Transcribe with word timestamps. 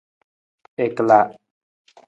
I 0.83 0.85
kalaa. 0.97 1.25